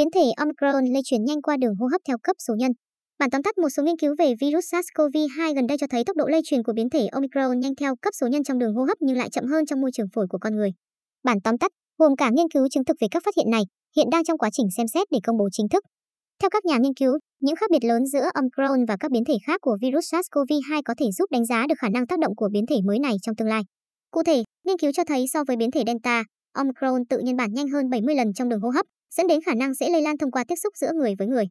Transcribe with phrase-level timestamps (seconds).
[0.00, 2.72] Biến thể Omicron lây truyền nhanh qua đường hô hấp theo cấp số nhân.
[3.18, 6.16] Bản tóm tắt một số nghiên cứu về virus SARS-CoV-2 gần đây cho thấy tốc
[6.16, 8.82] độ lây truyền của biến thể Omicron nhanh theo cấp số nhân trong đường hô
[8.82, 10.70] hấp nhưng lại chậm hơn trong môi trường phổi của con người.
[11.24, 13.62] Bản tóm tắt gồm cả nghiên cứu chứng thực về các phát hiện này,
[13.96, 15.84] hiện đang trong quá trình xem xét để công bố chính thức.
[16.42, 19.34] Theo các nhà nghiên cứu, những khác biệt lớn giữa Omicron và các biến thể
[19.46, 22.48] khác của virus SARS-CoV-2 có thể giúp đánh giá được khả năng tác động của
[22.52, 23.62] biến thể mới này trong tương lai.
[24.10, 27.52] Cụ thể, nghiên cứu cho thấy so với biến thể Delta, Omicron tự nhân bản
[27.52, 30.18] nhanh hơn 70 lần trong đường hô hấp, dẫn đến khả năng dễ lây lan
[30.18, 31.44] thông qua tiếp xúc giữa người với người.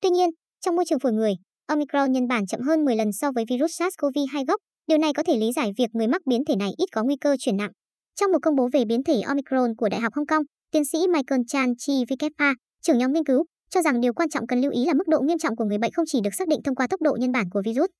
[0.00, 0.30] Tuy nhiên,
[0.60, 1.32] trong môi trường phổi người,
[1.66, 4.60] Omicron nhân bản chậm hơn 10 lần so với virus SARS-CoV-2 gốc.
[4.86, 7.16] Điều này có thể lý giải việc người mắc biến thể này ít có nguy
[7.16, 7.70] cơ chuyển nặng.
[8.20, 10.98] Trong một công bố về biến thể Omicron của Đại học Hong Kong, tiến sĩ
[10.98, 14.72] Michael Chan Chi WKA, trưởng nhóm nghiên cứu, cho rằng điều quan trọng cần lưu
[14.72, 16.74] ý là mức độ nghiêm trọng của người bệnh không chỉ được xác định thông
[16.74, 17.90] qua tốc độ nhân bản của virus.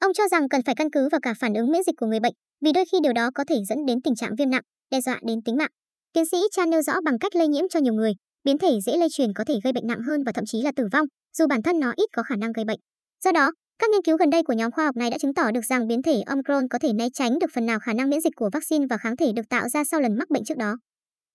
[0.00, 2.20] Ông cho rằng cần phải căn cứ vào cả phản ứng miễn dịch của người
[2.20, 2.32] bệnh,
[2.64, 5.20] vì đôi khi điều đó có thể dẫn đến tình trạng viêm nặng, đe dọa
[5.26, 5.70] đến tính mạng.
[6.12, 8.12] Tiến sĩ Chan nêu rõ bằng cách lây nhiễm cho nhiều người,
[8.44, 10.72] biến thể dễ lây truyền có thể gây bệnh nặng hơn và thậm chí là
[10.76, 11.06] tử vong,
[11.38, 12.78] dù bản thân nó ít có khả năng gây bệnh.
[13.24, 15.50] Do đó, các nghiên cứu gần đây của nhóm khoa học này đã chứng tỏ
[15.50, 18.20] được rằng biến thể Omicron có thể né tránh được phần nào khả năng miễn
[18.20, 20.76] dịch của vaccine và kháng thể được tạo ra sau lần mắc bệnh trước đó.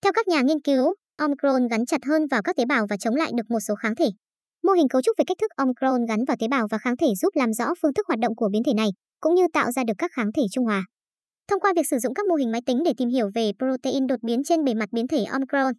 [0.03, 3.15] Theo các nhà nghiên cứu, Omicron gắn chặt hơn vào các tế bào và chống
[3.15, 4.05] lại được một số kháng thể.
[4.63, 7.07] Mô hình cấu trúc về cách thức Omicron gắn vào tế bào và kháng thể
[7.21, 8.89] giúp làm rõ phương thức hoạt động của biến thể này,
[9.19, 10.85] cũng như tạo ra được các kháng thể trung hòa.
[11.47, 14.07] Thông qua việc sử dụng các mô hình máy tính để tìm hiểu về protein
[14.07, 15.73] đột biến trên bề mặt biến thể Omicron,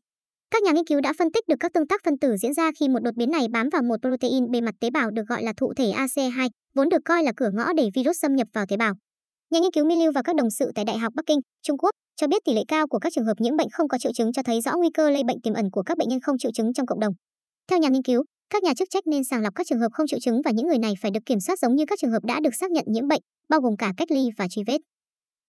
[0.50, 2.70] các nhà nghiên cứu đã phân tích được các tương tác phân tử diễn ra
[2.80, 5.42] khi một đột biến này bám vào một protein bề mặt tế bào được gọi
[5.42, 8.66] là thụ thể ACE2 vốn được coi là cửa ngõ để virus xâm nhập vào
[8.68, 8.94] tế bào.
[9.50, 11.90] Nhà nghiên cứu Miliu và các đồng sự tại Đại học Bắc Kinh, Trung Quốc
[12.16, 14.32] cho biết tỷ lệ cao của các trường hợp nhiễm bệnh không có triệu chứng
[14.32, 16.50] cho thấy rõ nguy cơ lây bệnh tiềm ẩn của các bệnh nhân không triệu
[16.54, 17.12] chứng trong cộng đồng.
[17.70, 20.06] Theo nhà nghiên cứu, các nhà chức trách nên sàng lọc các trường hợp không
[20.06, 22.24] triệu chứng và những người này phải được kiểm soát giống như các trường hợp
[22.24, 24.78] đã được xác nhận nhiễm bệnh, bao gồm cả cách ly và truy vết.